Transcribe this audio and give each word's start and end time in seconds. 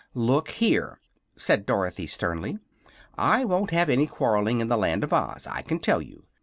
"Look 0.15 0.49
here!" 0.49 0.99
said 1.35 1.67
Dorothy, 1.67 2.07
sternly. 2.07 2.57
"I 3.19 3.45
won't 3.45 3.69
have 3.69 3.87
any 3.87 4.07
quarrelling 4.07 4.59
in 4.59 4.67
the 4.67 4.75
Land 4.75 5.03
of 5.03 5.13
Oz, 5.13 5.45
I 5.45 5.61
can 5.61 5.77
tell 5.77 6.01
you! 6.01 6.25